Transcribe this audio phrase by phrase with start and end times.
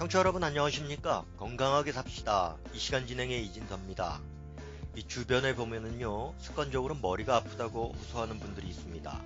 [0.00, 1.26] 청취자 여러분 안녕하십니까?
[1.36, 2.56] 건강하게 삽시다.
[2.72, 4.18] 이 시간 진행의 이진섭입니다.
[4.96, 9.20] 이 주변에 보면은요, 습관적으로 머리가 아프다고 호소하는 분들이 있습니다.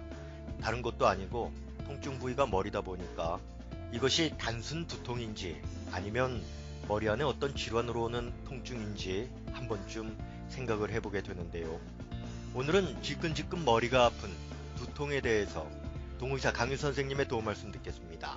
[0.60, 1.52] 다른 것도 아니고
[1.86, 3.38] 통증 부위가 머리다 보니까
[3.92, 6.42] 이것이 단순 두통인지 아니면
[6.88, 10.18] 머리 안에 어떤 질환으로 오는 통증인지 한 번쯤
[10.48, 11.80] 생각을 해보게 되는데요.
[12.52, 14.28] 오늘은 지끈지끈 머리가 아픈
[14.76, 15.70] 두통에 대해서
[16.18, 18.36] 동의사 강유 선생님의 도움 말씀 듣겠습니다.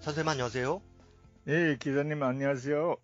[0.00, 0.95] 선생님 안녕하세요.
[1.48, 2.96] 예, 기자님 안녕하세요.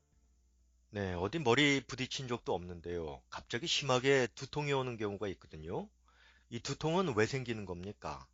[0.90, 3.22] 네, 어디 머리 부딪힌 적도 없는데요.
[3.30, 5.88] 갑자기 심하게 두통이 오는 경우가 있거든요.
[6.50, 8.26] 이 두통은 왜 생기는 겁니까?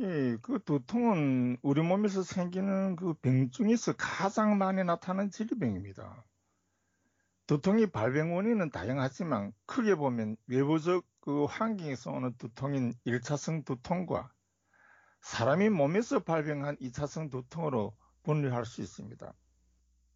[0.00, 6.24] 예, 그 두통은 우리 몸에서 생기는 그 병 중에서 가장 많이 나타나는 질병입니다.
[7.46, 14.32] 두통이 발병 원인은 다양하지만 크게 보면 외부적 그 환경에서 오는 두통인 1차성 두통과
[15.20, 19.32] 사람이 몸에서 발병한 2차성 두통으로 분류할 수 있습니다.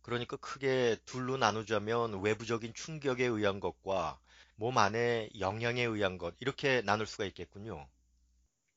[0.02, 4.20] 그러니까 크게 둘로 나누자면 외부적인 충격에 의한 것과
[4.54, 7.88] 몸 안에 영향에 의한 것 이렇게 나눌 수가 있겠군요.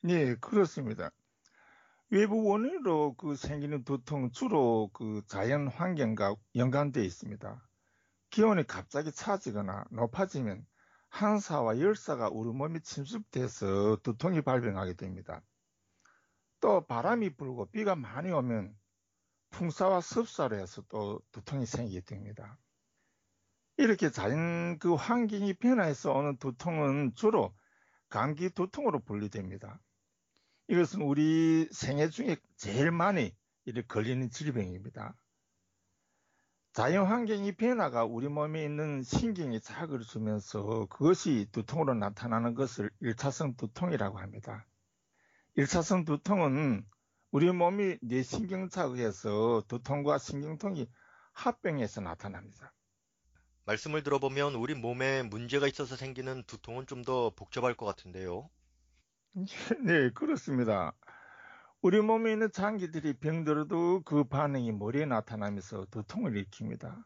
[0.02, 1.12] 네, 그렇습니다.
[2.10, 7.70] 외부 원인으로 그 생기는 두통 주로 그 자연 환경과 연관되어 있습니다.
[8.32, 10.66] 기온이 갑자기 차지거나 높아지면
[11.10, 15.42] 한사와 열사가 우리 몸에 침습돼서 두통이 발병하게 됩니다.
[16.60, 18.76] 또 바람이 불고 비가 많이 오면
[19.52, 22.58] 풍사와 습사로 해서 또 두통이 생기게 됩니다.
[23.78, 27.54] 이렇게 자연 그 환경이 변화해서 오는 두통은 주로
[28.10, 29.80] 감기 두통으로 분류됩니다.
[30.68, 35.16] 이것은 우리 생애 중에 제일 많이 이렇게 걸리는 질병입니다.
[36.74, 44.20] 자연 환경이 변화가 우리 몸에 있는 신경에 자극을 주면서 그것이 두통으로 나타나는 것을 1차성 두통이라고
[44.20, 44.66] 합니다.
[45.58, 46.86] 1차성 두통은
[47.32, 50.90] 우리 몸이 뇌신경 자극에서 두통과 신경통이
[51.34, 52.74] 합병해서 나타납니다.
[53.66, 58.50] 말씀을 들어보면 우리 몸에 문제가 있어서 생기는 두통은 좀 더 복잡할 것 같은데요.
[59.86, 60.94] 네, 그렇습니다.
[61.82, 67.04] 우리 몸에 있는 장기들이 병들어도 그 반응이 머리에 나타나면서 두통을 일으킵니다.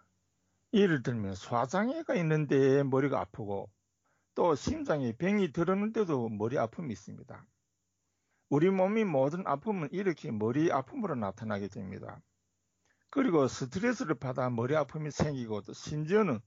[0.73, 3.69] 예를 들면 소화장애가 있는데 머리가 아프고
[4.35, 7.45] 또 심장에 병이 들었는데도 머리 아픔이 있습니다.
[8.53, 12.21] 우리 몸이 모든 아픔은 이렇게 머리 아픔으로 나타나게 됩니다.
[13.09, 16.39] 그리고 스트레스를 받아 머리 아픔이 생기고 또 심지어는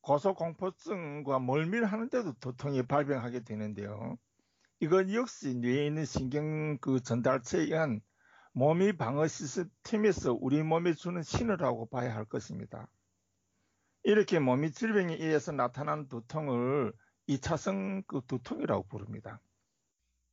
[0.00, 4.16] 고소공포증과 멀밀하는데도 두통이 발병하게 되는데요.
[4.80, 8.00] 이건 역시 뇌에 있는 신경 그 전달체에 의한
[8.54, 12.88] 몸이 방어 시스템에서 우리 몸에 주는 신호라고 봐야 할 것입니다.
[14.02, 16.94] 이렇게 몸이 질병에 의해서 나타난 두통을
[17.28, 19.42] 2차성 그 두통이라고 부릅니다.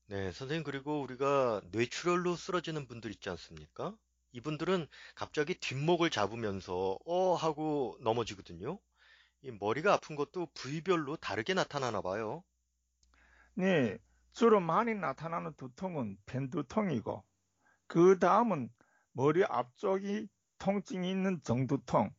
[0.09, 3.95] 네, 선생님, 그리고 우리가 뇌출혈로 쓰러지는 분들 있지 않습니까?
[4.31, 8.79] 이분들은 갑자기 뒷목을 잡으면서 어 하고 넘어지거든요.
[9.43, 12.43] 이 머리가 아픈 것도 부위별로 다르게 나타나나 봐요.
[13.53, 13.99] 네,
[14.33, 17.23] 주로 많이 나타나는 두통은 편두통이고
[17.85, 18.73] 그 다음은
[19.11, 20.27] 머리 앞쪽이
[20.57, 22.09] 통증이 있는 정두통,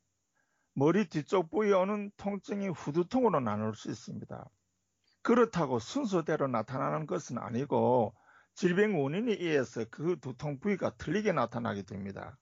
[0.74, 4.48] 머리 뒤쪽 부위에 오는 통증이 후두통으로 나눌 수 있습니다.
[5.22, 8.14] 그렇다고 순서대로 나타나는 것은 아니고
[8.54, 12.38] 질병 원인에 의해서 그 두통 부위가 틀리게 나타나게 됩니다.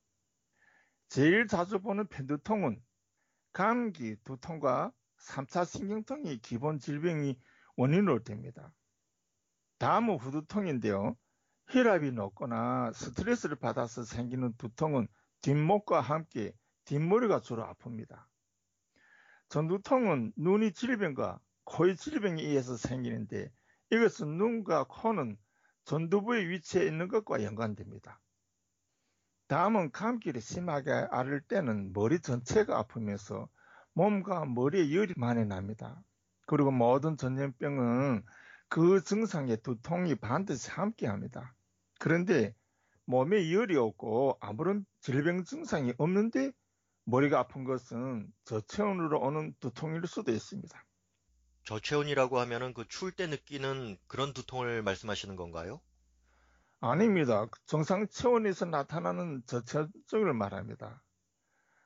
[1.08, 2.82] 제일 자주 보는 편두통은
[3.52, 7.38] 감기, 두통과 3차 신경통이 기본 질병이
[7.76, 8.72] 원인으로 됩니다.
[9.78, 11.16] 다음은 후두통인데요.
[11.68, 15.06] 혈압이 높거나 스트레스를 받아서 생기는 두통은
[15.42, 16.52] 뒷목과 함께
[16.84, 18.24] 뒷머리가 주로 아픕니다.
[19.48, 23.50] 전두통은 눈이 질병과 코의 질병에 의해서 생기는데
[23.90, 25.36] 이것은 눈과 코는
[25.84, 28.20] 전두부의 위치에 있는 것과 연관됩니다.
[29.48, 33.48] 다음은 감기를 심하게 앓을 때는 머리 전체가 아프면서
[33.92, 36.02] 몸과 머리에 열이 많이 납니다.
[36.46, 38.22] 그리고 모든 전염병은
[38.68, 41.54] 그 증상에 두통이 반드시 함께 합니다.
[41.98, 42.54] 그런데
[43.04, 46.52] 몸에 열이 없고 아무런 질병 증상이 없는데
[47.04, 50.87] 머리가 아픈 것은 저체온으로 오는 두통일 수도 있습니다.
[51.68, 55.82] 저체온이라고 하면은 그 추울 때 느끼는 그런 두통을 말씀하시는 건가요?
[56.80, 57.46] 아닙니다.
[57.66, 61.02] 정상 체온에서 나타나는 저체온을 말합니다.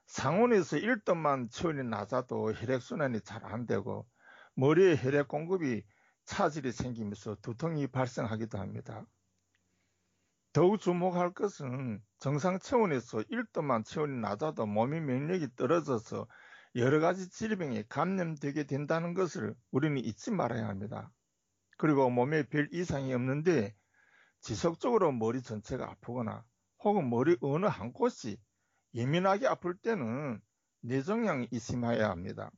[0.07, 4.07] 상온에서 1도만 체온이 낮아도 혈액순환이 잘 안 되고
[4.55, 5.83] 머리에 혈액 공급이
[6.27, 9.05] 차질이 생기면서 두통이 발생하기도 합니다.
[10.53, 16.29] 더욱 주목할 것은 정상 체온에서 1도만 체온이 낮아도 몸의免疫력이 떨어져서
[16.75, 21.13] 여러 가지 질병에 감염되게 된다는 것을 우리는 잊지 말아야 합니다.
[21.77, 23.75] 그리고 몸에 별 이상이 없는데
[24.41, 26.45] 지속적으로 머리 전체가 아프거나
[26.83, 28.39] 혹은 머리 어느 한 곳이
[28.95, 30.41] 예민하게 아플 때는
[30.81, 32.51] 뇌종양이 의심해야 합니다.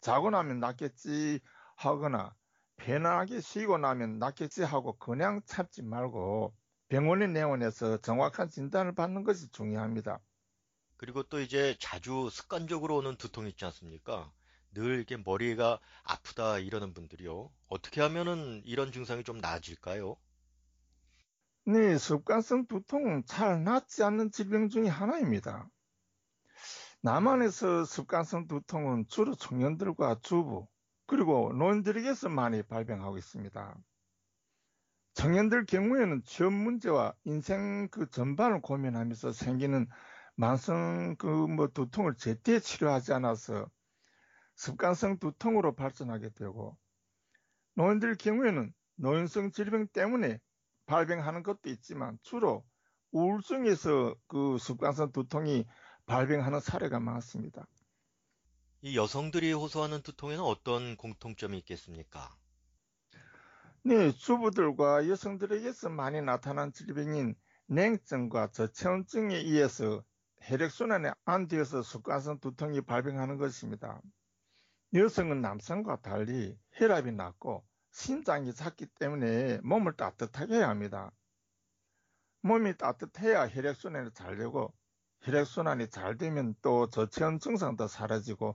[0.00, 1.40] 자고 나면 낫겠지
[1.76, 2.34] 하거나
[2.76, 6.54] 편안하게 쉬고 나면 낫겠지 하고 그냥 참지 말고
[6.88, 10.20] 병원에 내원해서 정확한 진단을 받는 것이 중요합니다.
[10.96, 14.32] 그리고 또 이제 자주 습관적으로 오는 두통 있지 않습니까?
[14.72, 17.50] 늘 이렇게 머리가 아프다 이러는 분들이요.
[17.68, 20.16] 어떻게 하면은 이런 증상이 좀 나아질까요?
[21.66, 25.68] 네, 습관성 두통은 잘 낫지 않는 질병 중의 하나입니다.
[27.00, 30.66] 남한에서 습관성 두통은 주로 청년들과 주부,
[31.06, 33.76] 그리고 노인들에게서 많이 발병하고 있습니다.
[35.14, 39.86] 청년들 경우에는 취업 문제와 인생 그 전반을 고민하면서 생기는
[40.36, 43.70] 만성 그 뭐 두통을 제때 치료하지 않아서
[44.56, 46.76] 습관성 두통으로 발전하게 되고
[47.74, 50.40] 노인들 경우에는 노인성 질병 때문에
[50.86, 52.64] 발병하는 것도 있지만 주로
[53.12, 55.66] 우울증에서 그 습관성 두통이
[56.06, 57.66] 발병하는 사례가 많습니다.
[58.82, 62.36] 이 여성들이 호소하는 두통에는 어떤 공통점이 있겠습니까?
[63.82, 67.34] 네, 주부들과 여성들에게서 많이 나타난 질병인
[67.66, 70.02] 냉증과 저체온증에 의해서
[70.46, 74.02] 혈액순환에 안 되어서 습관성 두통이 발병하는 것입니다.
[74.92, 81.10] 여성은 남성과 달리 혈압이 낮고 심장이 작기 때문에 몸을 따뜻하게 해야 합니다.
[82.42, 84.74] 몸이 따뜻해야 혈액순환이 잘 되고
[85.22, 88.54] 혈액순환이 잘 되면 또 저체온 증상도 사라지고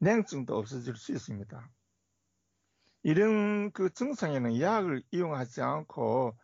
[0.00, 1.70] 냉증도 없어질 수 있습니다.
[3.02, 6.38] 이런 그 증상에는 약을 이용하지 않고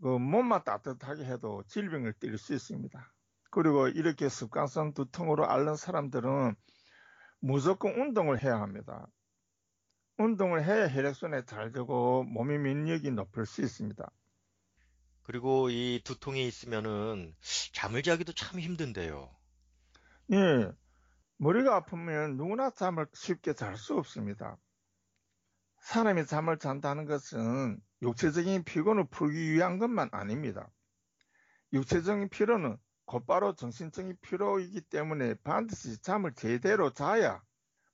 [0.00, 3.12] 그 몸만 따뜻하게 해도 질병을 뛸수 있습니다.
[3.50, 6.54] 그리고 이렇게 습관성 두통으로 앓는 사람들은
[7.40, 9.06] 무조건 운동을 해야 합니다.
[10.18, 14.10] 운동을 해야 혈액순환이 잘 되고 몸의免疫력이 높을 수 있습니다.
[15.22, 17.34] 그리고 이 두통이 있으면은
[17.72, 19.34] 잠을 자기도 참 힘든데요.
[20.32, 20.70] 예,
[21.38, 24.58] 머리가 아프면 누구나 잠을 쉽게 잘 수 없습니다.
[25.80, 30.70] 사람이 잠을 잔다는 것은 육체적인 피곤을 풀기 위한 것만 아닙니다.
[31.72, 32.76] 육체적인 피로는
[33.10, 37.42] 곧바로 정신적인 피로이기 때문에 반드시 잠을 제대로 자야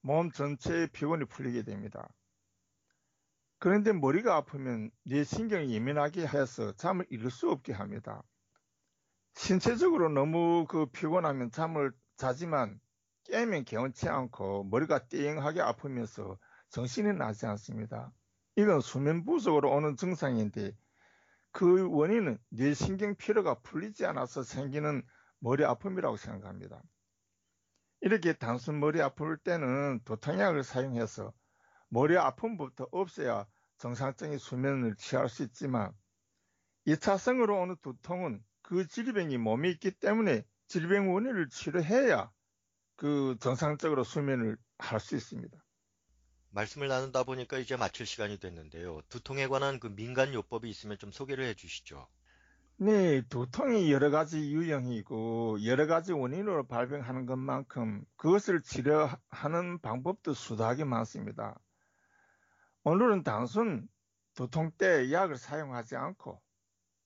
[0.02, 2.06] 몸 전체의 피곤이 풀리게 됩니다.
[3.58, 8.22] 그런데 머리가 아프면 뇌 신경이 예민하게 해서 잠을 이룰 수 없게 합니다.
[9.32, 12.78] 신체적으로 너무 그 피곤하면 잠을 자지만
[13.24, 16.36] 깨면 개운치 않고 머리가 띵하게 아프면서
[16.68, 18.12] 정신이 나지 않습니다.
[18.56, 20.76] 이건 수면 부족으로 오는 증상인데
[21.56, 25.02] 그 원인은 뇌신경 피로가 풀리지 않아서 생기는
[25.38, 26.82] 머리 아픔이라고 생각합니다.
[28.02, 31.32] 이렇게 단순 머리 아플 때는 도탕약을 사용해서
[31.88, 33.46] 머리 아픔부터 없애야
[33.78, 35.94] 정상적인 수면을 취할 수 있지만
[36.86, 42.30] 2차성으로 오는 두통은 그 질병이 몸에 있기 때문에 질병 원인을 치료해야
[42.96, 45.56] 그 정상적으로 수면을 할 수 있습니다.
[46.50, 49.00] 말씀을 나누다 보니까 이제 마칠 시간이 됐는데요.
[49.08, 52.08] 두통에 관한 그 민간 요법이 있으면 좀 소개를 해 주시죠.
[52.78, 61.58] 네, 두통이 여러 가지 유형이고 여러 가지 원인으로 발병하는 것만큼 그것을 치료하는 방법도 수다하게 많습니다.
[62.84, 63.88] 오늘은 단순
[64.34, 66.40] 두통 때 약을 사용하지 않고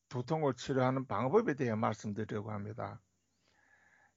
[0.09, 3.00] 두통을 치료하는 방법에 대해 말씀드리려고 합니다.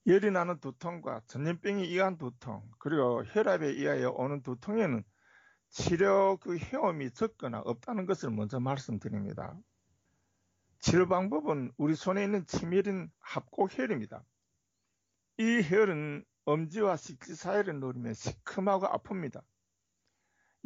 [0.06, 5.04] 열이 나는 두통과 전염병에 의한 두통, 그리고 혈압에 의하여 오는 두통에는
[5.74, 9.58] 치료 그 효험이 적거나 없다는 것을 먼저 말씀드립니다.
[10.78, 14.24] 치료 방법은 우리 손에 있는 치밀인 합곡혈입니다.
[15.40, 19.42] 이 혈은 엄지와 식지 사이를 누르면 시큼하고 아픕니다.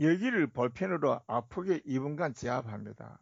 [0.01, 3.17] 여기를 볼펜으로 아프게 2분간 제압합니다.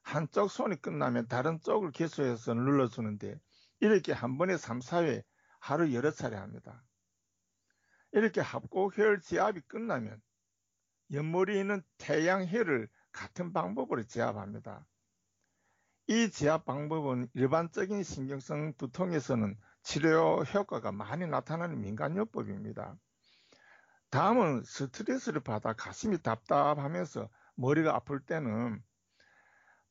[0.00, 3.38] 한쪽 손이 끝나면 다른 쪽을 개수해서 눌러주는데
[3.80, 5.22] 이렇게 한 번에 3, 4회
[5.60, 6.82] 하루 여러 차례 합니다.
[8.12, 10.22] 이렇게 합곡혈 제압이 끝나면
[11.12, 14.86] 옆머리에 있는 태양혈을 같은 방법으로 제압합니다.
[16.08, 22.96] 이 제압 방법은 일반적인 신경성 두통에서는 치료 효과가 많이 나타나는 민간요법입니다.
[24.10, 28.82] 다음은 스트레스를 받아 가슴이 답답하면서 머리가 아플 때는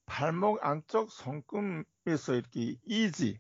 [0.06, 3.40] 팔목 안쪽 손금에서 이렇게 이지,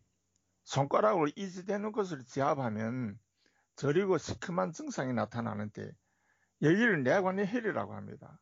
[0.63, 3.20] 손가락으로 이지되는 것을 제압하면
[3.75, 5.91] 저리고 시큼한 증상이 나타나는데
[6.62, 8.39] 여기를 내관혈이라고 합니다.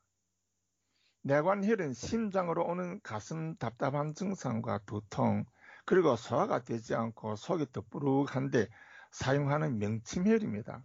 [1.24, 5.46] 내관혈은 심장으로 오는 가슴 답답한 증상과 두통,
[5.86, 8.68] 그리고 소화가 되지 않고 속이 더부룩한데
[9.12, 10.84] 사용하는 명침혈입니다.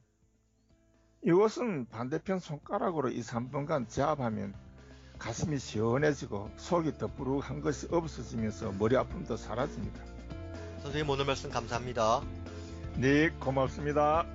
[1.24, 4.54] 이것은 반대편 손가락으로 2, 3분간 제압하면
[5.18, 10.04] 가슴이 시원해지고 속이 더부룩한 것이 없어지면서 머리 아픔도 사라집니다.
[10.82, 12.22] 선생님 오늘 말씀 감사합니다.
[12.96, 14.26] 네, 고맙습니다.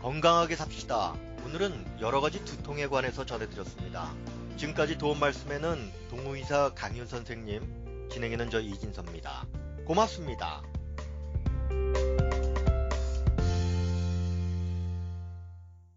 [0.00, 1.14] 건강하게 삽시다.
[1.46, 4.12] 오늘은 여러 가지 두통에 관해서 전해드렸습니다.
[4.56, 9.46] 지금까지 도움 말씀에는 동의사 강윤 선생님, 진행에는 저 이진섭입니다.
[9.86, 10.64] 고맙습니다.